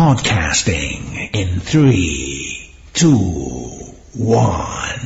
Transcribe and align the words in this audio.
Podcasting 0.00 1.34
in 1.34 1.60
three, 1.60 2.72
two, 2.94 3.18
one. 4.16 5.00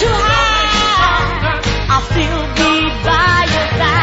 too 0.00 0.16
high. 0.30 1.60
I'll 1.92 2.02
still 2.02 2.42
be 2.54 2.72
by 3.04 3.46
your 3.52 3.68
side. 3.78 3.95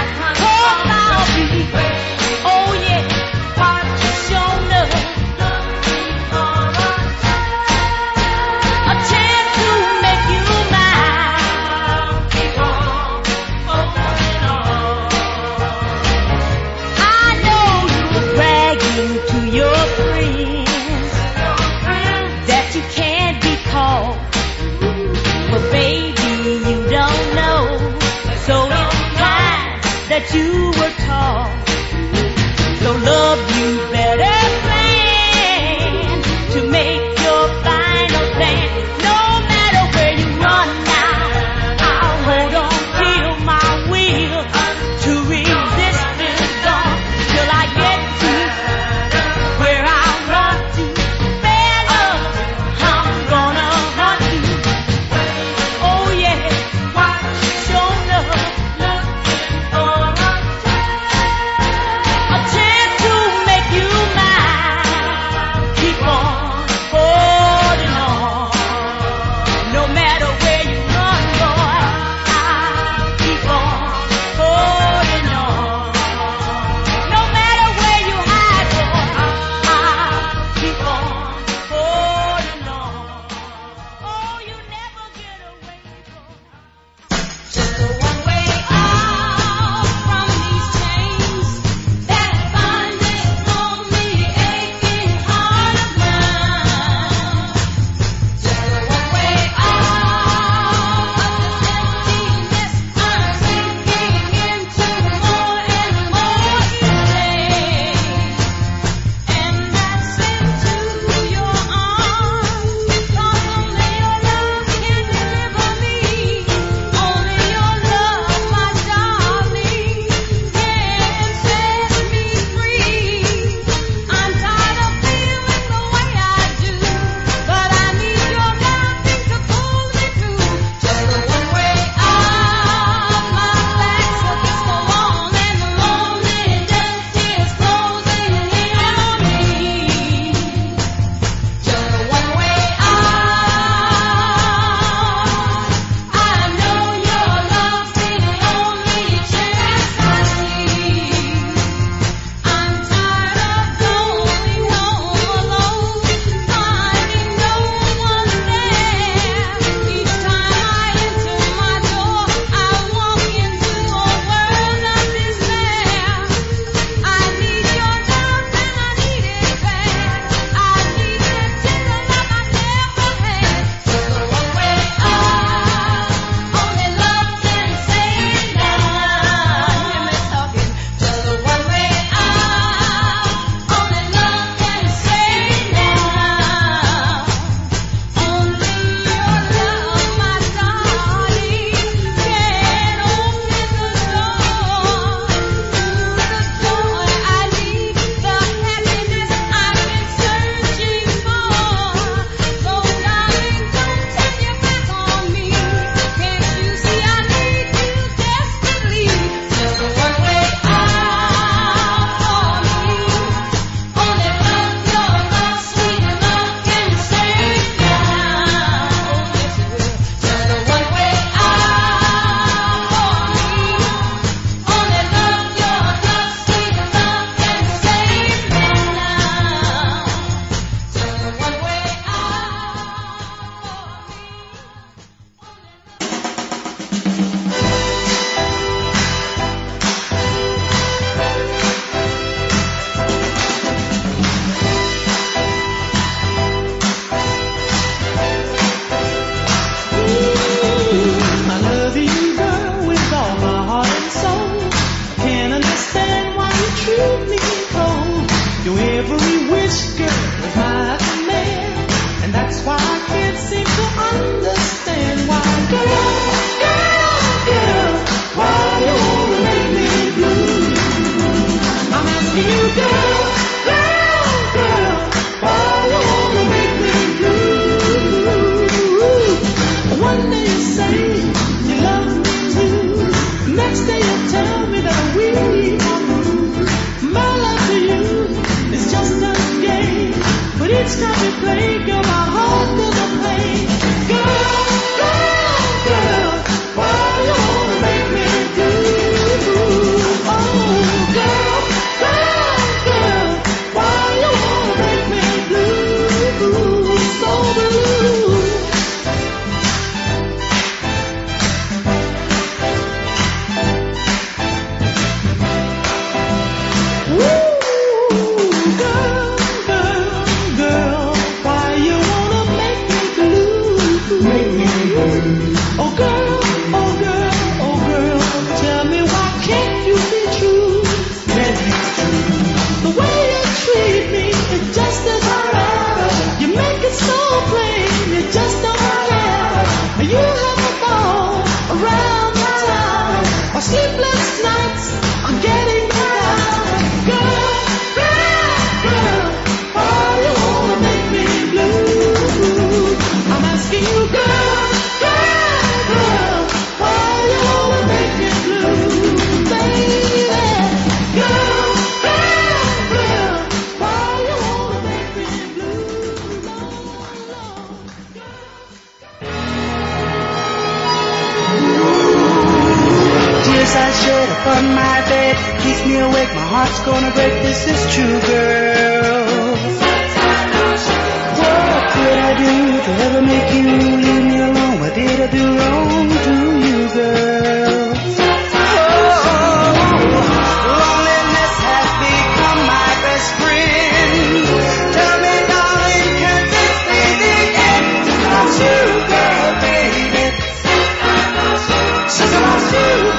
play 291.40 291.80
go 291.88 292.03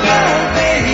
goodbye, 0.02 0.54
baby. 0.54 0.93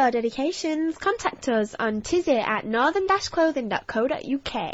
our 0.00 0.10
dedications, 0.10 0.96
contact 0.96 1.46
us 1.48 1.74
on 1.78 2.00
tizzy 2.00 2.32
at 2.32 2.64
northern-clothing.co.uk. 2.64 4.72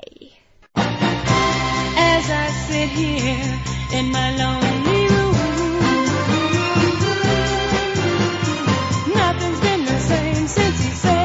As 0.76 2.30
I 2.30 2.46
sit 2.68 2.88
here 2.90 3.58
in 3.98 4.12
my 4.12 4.36
lonely 4.36 5.08
room, 5.08 5.32
nothing's 9.16 9.60
been 9.60 9.84
the 9.84 9.98
same 9.98 10.46
since 10.46 10.84
said. 10.94 11.15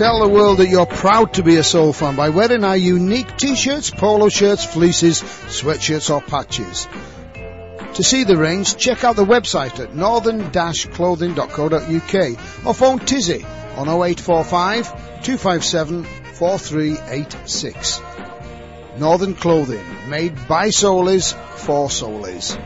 Tell 0.00 0.20
the 0.20 0.28
world 0.28 0.60
that 0.60 0.70
you're 0.70 0.86
proud 0.86 1.34
to 1.34 1.42
be 1.42 1.56
a 1.56 1.62
soul 1.62 1.92
fan 1.92 2.16
by 2.16 2.30
wearing 2.30 2.64
our 2.64 2.74
unique 2.74 3.36
t-shirts, 3.36 3.90
polo 3.90 4.30
shirts, 4.30 4.64
fleeces, 4.64 5.20
sweatshirts 5.20 6.08
or 6.08 6.22
patches. 6.22 6.88
To 7.96 8.02
see 8.02 8.24
the 8.24 8.38
range, 8.38 8.78
check 8.78 9.04
out 9.04 9.16
the 9.16 9.26
website 9.26 9.78
at 9.78 9.94
northern-clothing.co.uk 9.94 12.64
or 12.64 12.72
phone 12.72 13.00
Tizzy 13.00 13.44
on 13.76 13.88
0845 13.88 14.86
257 15.22 16.04
4386. 16.04 18.00
Northern 18.96 19.34
Clothing, 19.34 19.84
made 20.08 20.48
by 20.48 20.68
soulies 20.68 21.34
for 21.58 21.88
soulies. 21.88 22.56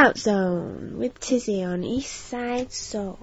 Fallout 0.00 0.16
Zone 0.16 0.94
with 0.96 1.20
Tizzy 1.20 1.62
on 1.62 1.82
Eastside 1.82 2.72
Soul. 2.72 3.18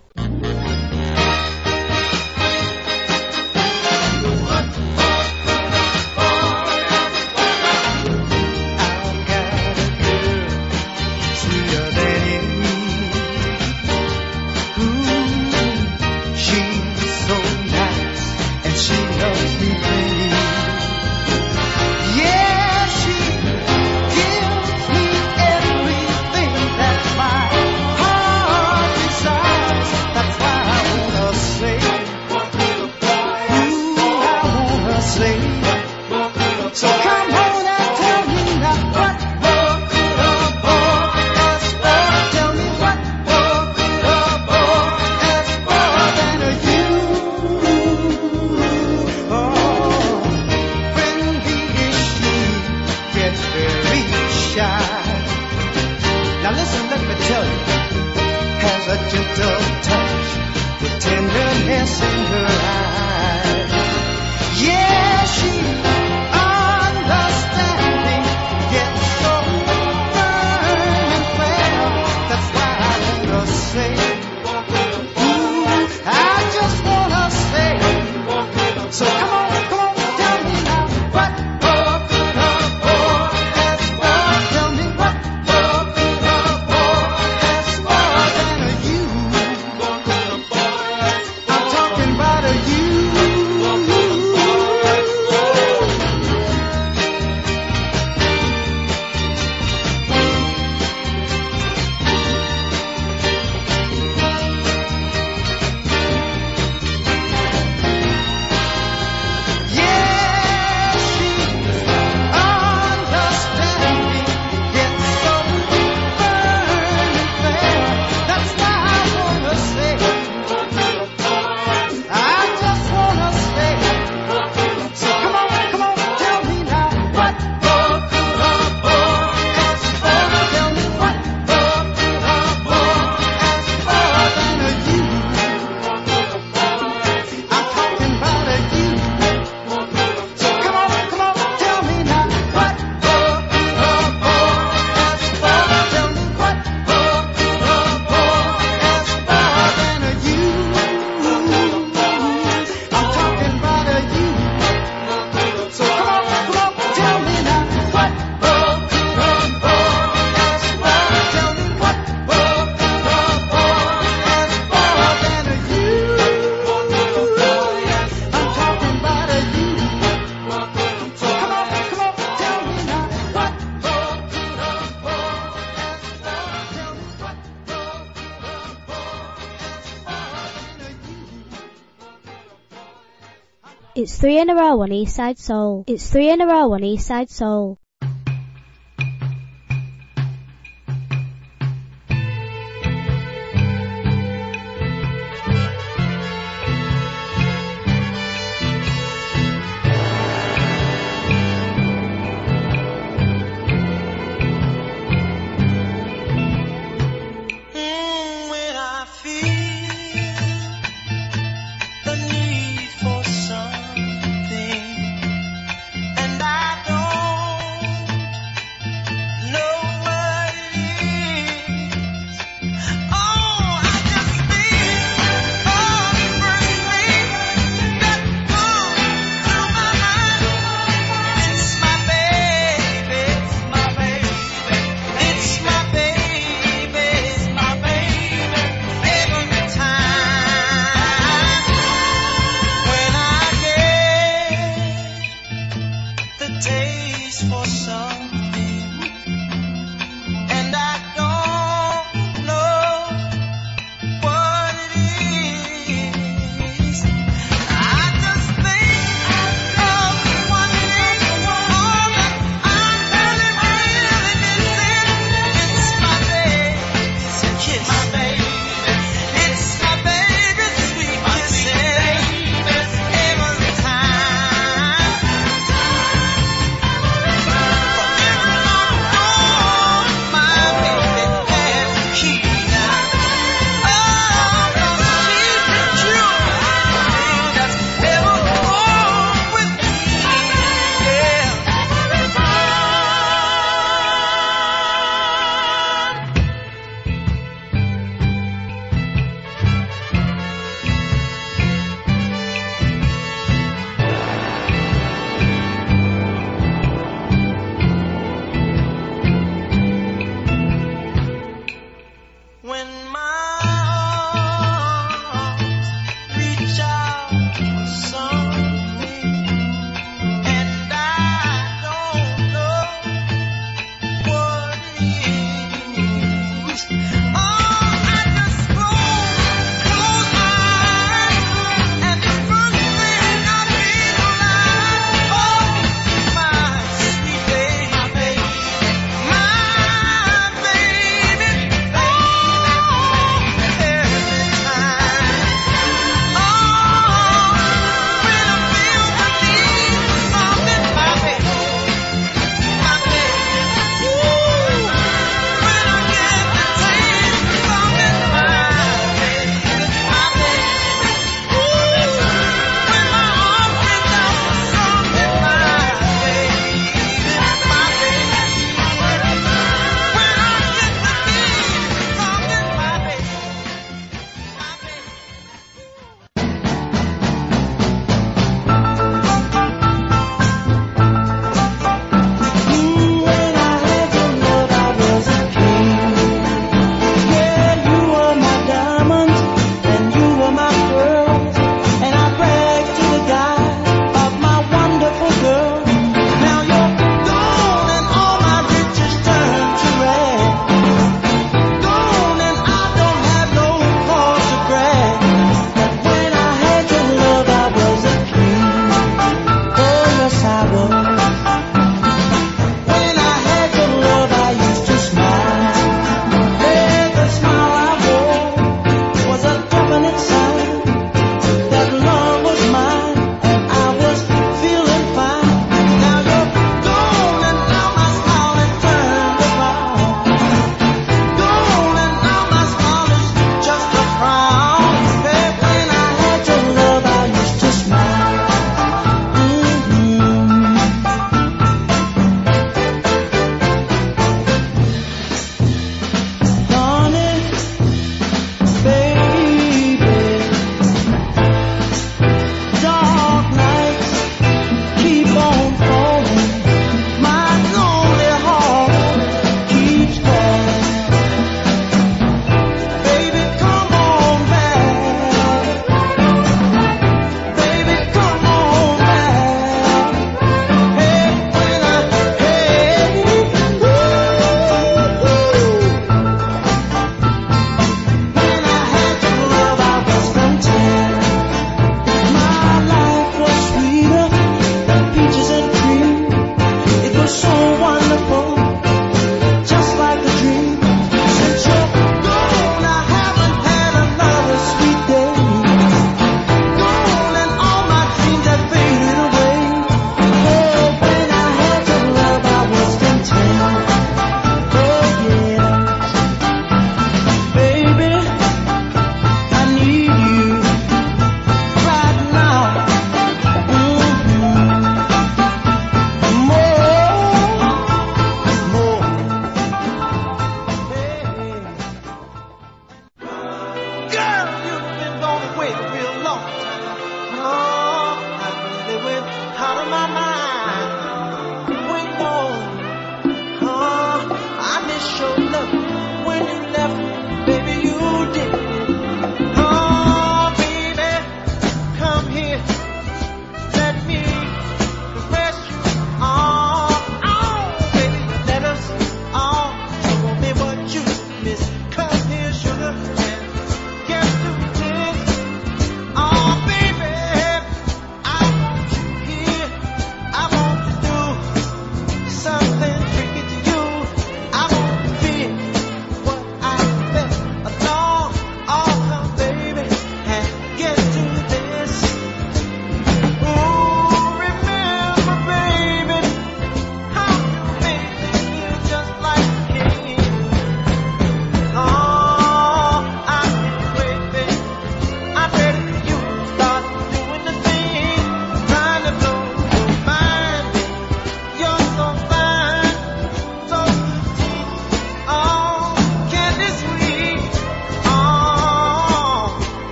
three 184.17 184.39
in 184.39 184.49
a 184.49 184.55
row 184.55 184.81
on 184.81 184.89
Eastside 184.89 185.37
Soul. 185.37 185.83
It's 185.85 186.09
three 186.09 186.29
in 186.29 186.41
a 186.41 186.47
row 186.47 186.73
on 186.73 186.81
Eastside 186.81 187.29
Soul. 187.29 187.77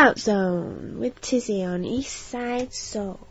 Out 0.00 0.18
Zone 0.18 0.96
with 0.98 1.20
Tizzy 1.20 1.62
on 1.62 1.82
Eastside 1.82 2.72
Soul. 2.72 3.29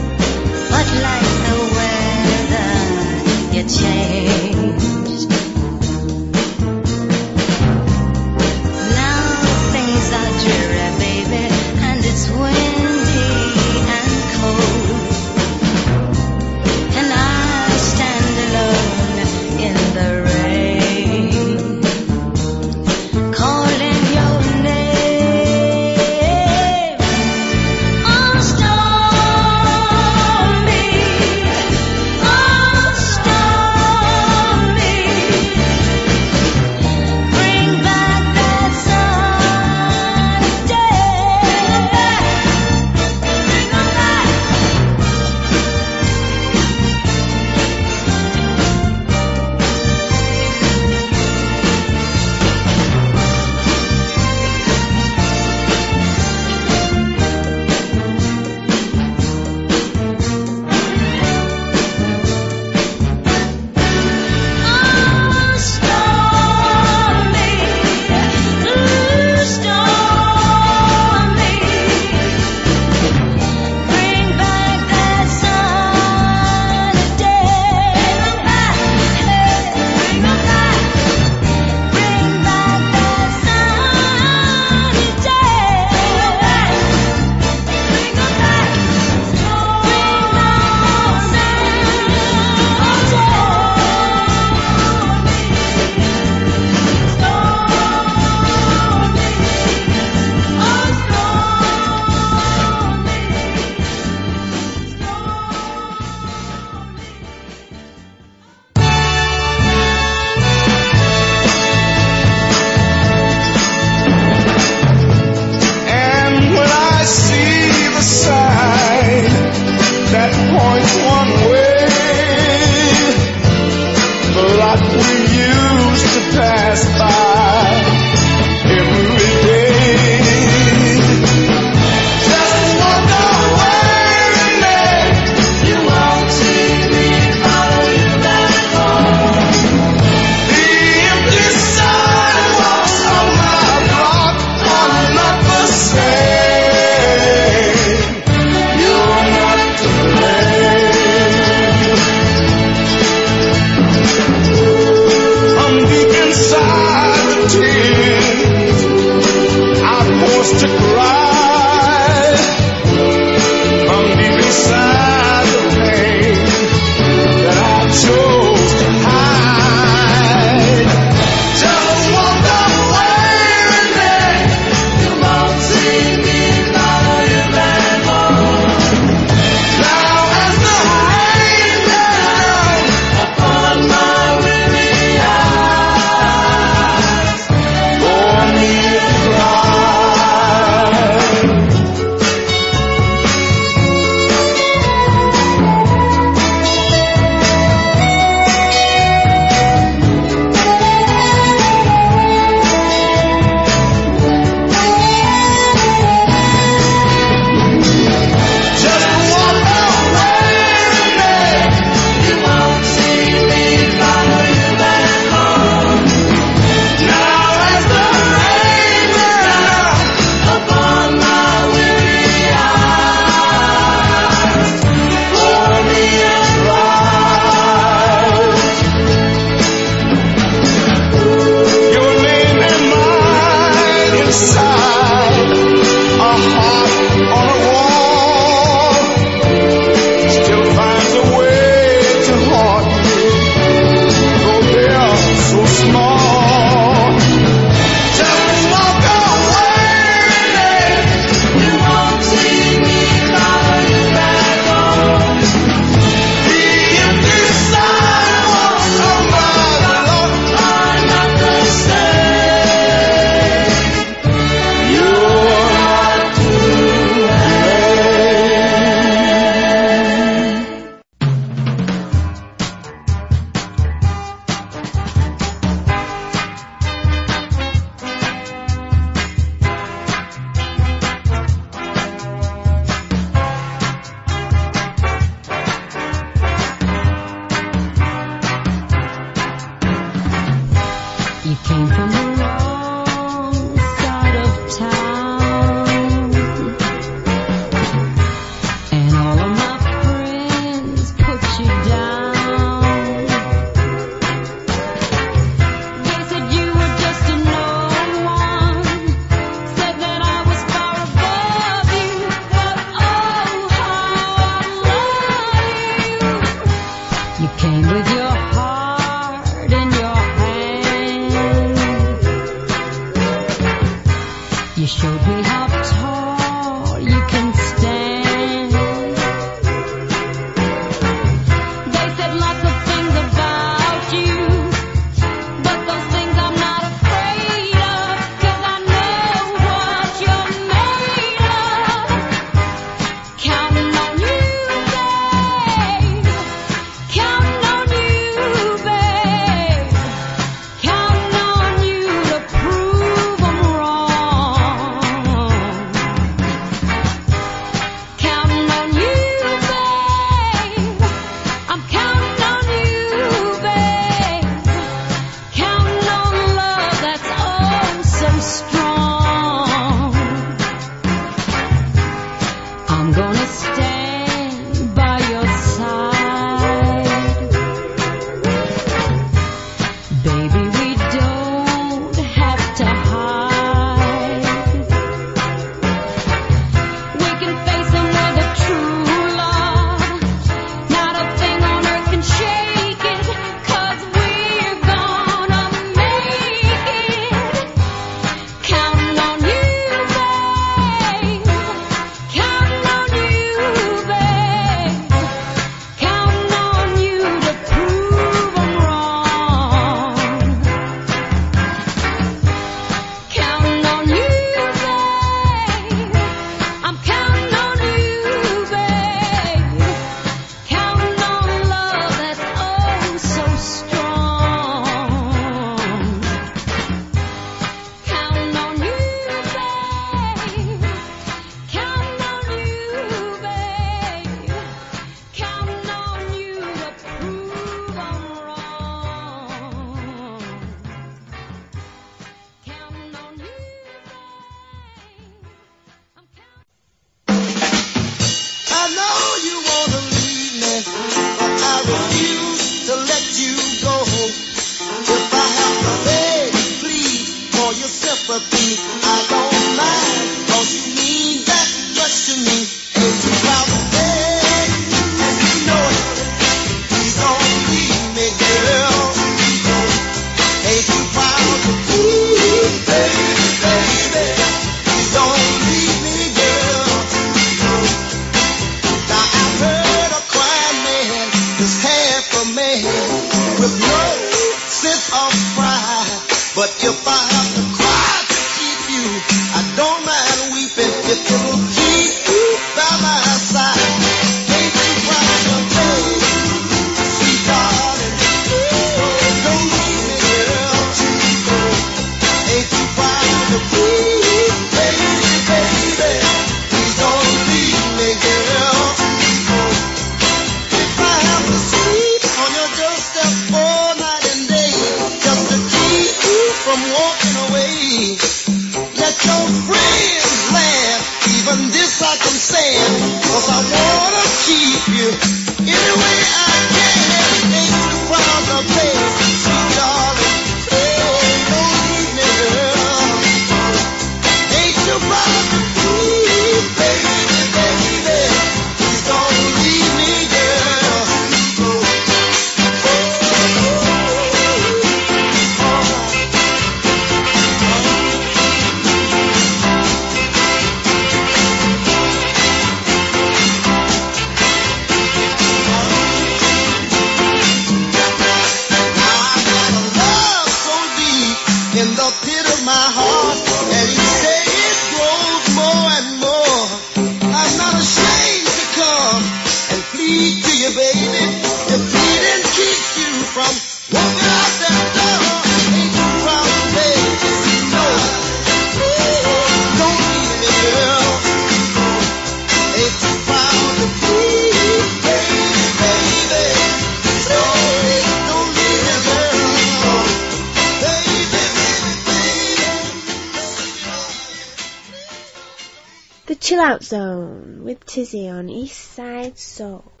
Tizzy 597.91 598.29
on 598.29 598.47
Eastside 598.47 599.37
Soul. 599.37 600.00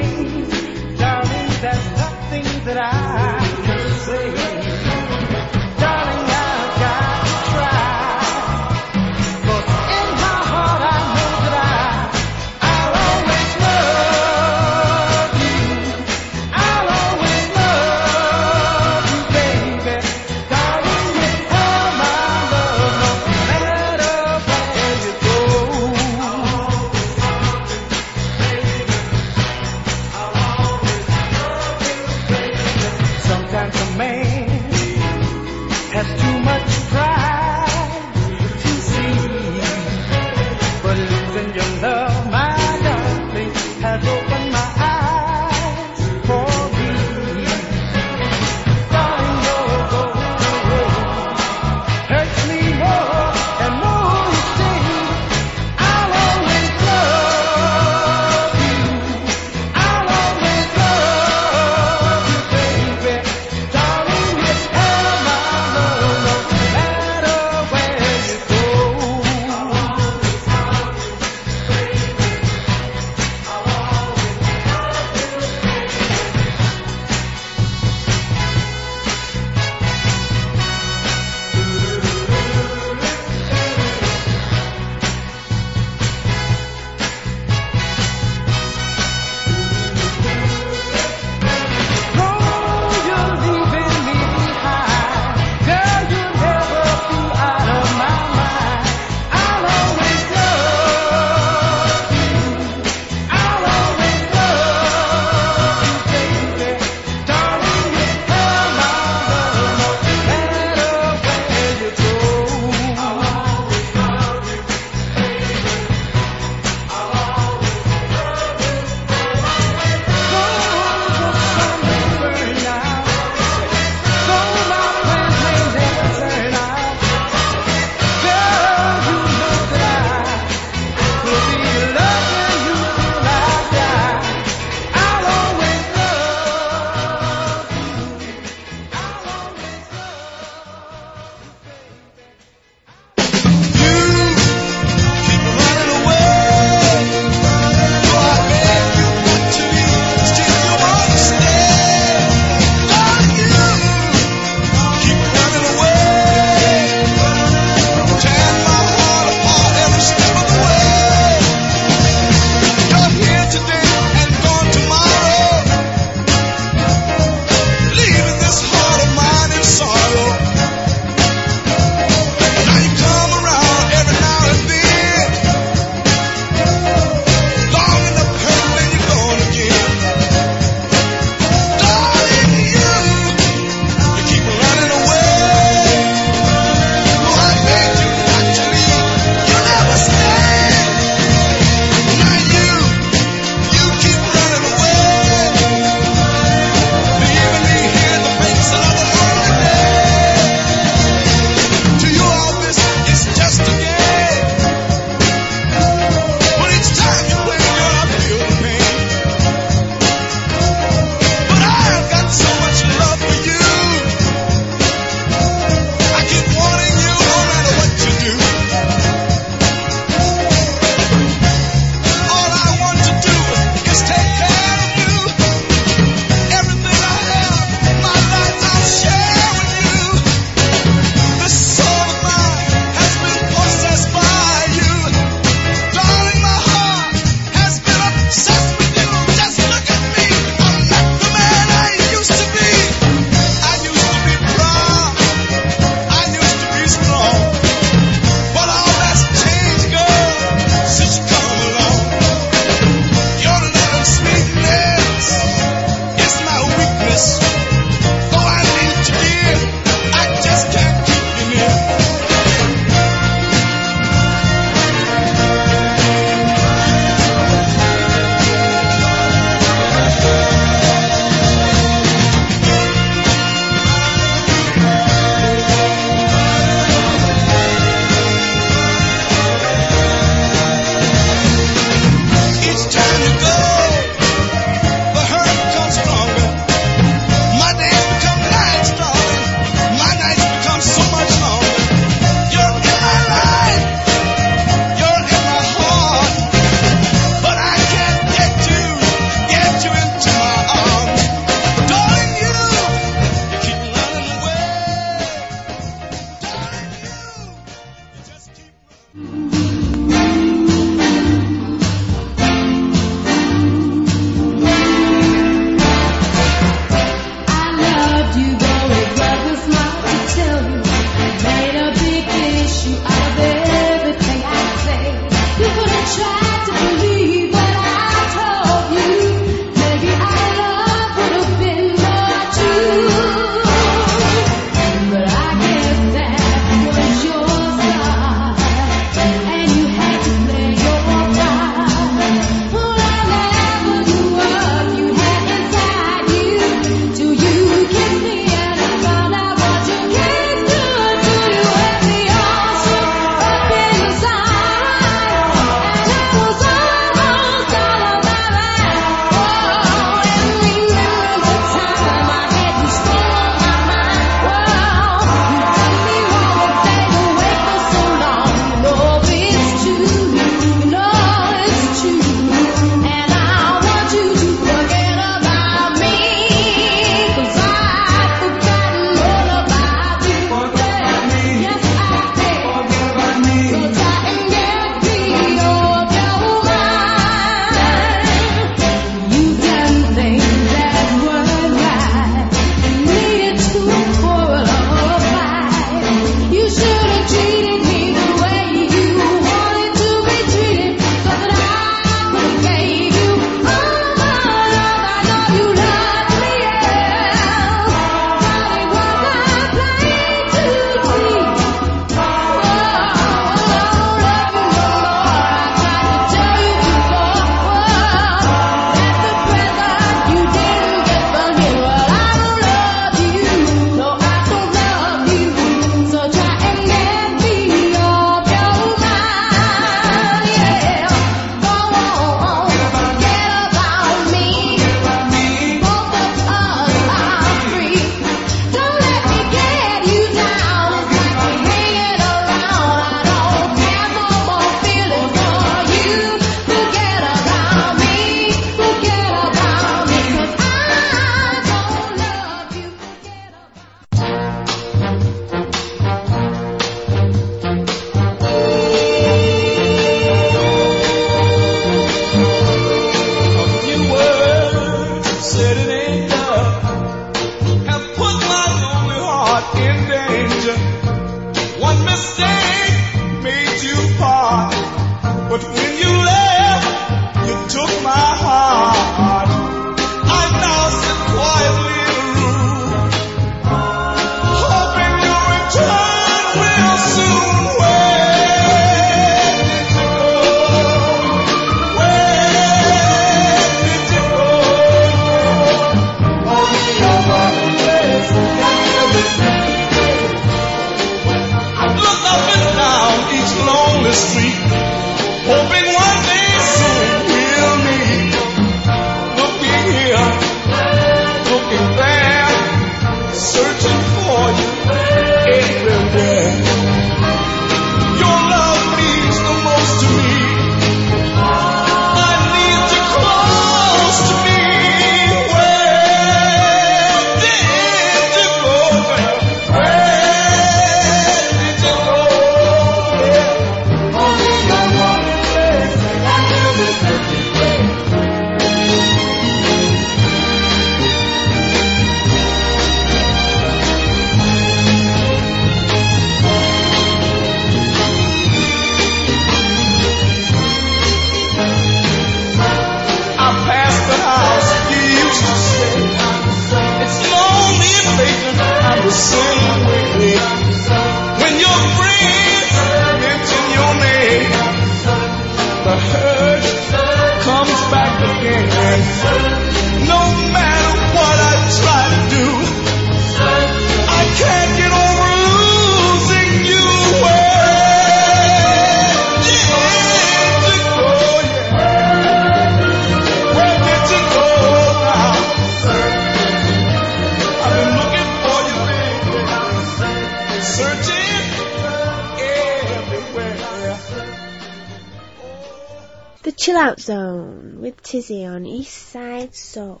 The 596.42 596.52
Chill 596.56 596.76
Out 596.76 596.98
Zone 596.98 597.76
with 597.80 598.02
Tizzy 598.02 598.44
on 598.44 598.64
Eastside 598.64 599.54
Soul. 599.54 600.00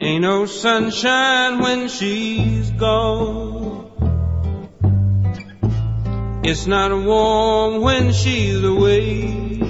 Ain't 0.00 0.22
no 0.22 0.46
sunshine 0.46 1.58
when 1.58 1.88
she's 1.88 2.70
gone. 2.70 3.90
It's 6.42 6.66
not 6.66 6.90
warm 7.04 7.82
when 7.82 8.14
she's 8.14 8.64
away. 8.64 9.60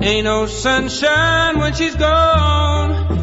Ain't 0.00 0.24
no 0.24 0.46
sunshine 0.46 1.58
when 1.58 1.74
she's 1.74 1.96
gone. 1.96 2.89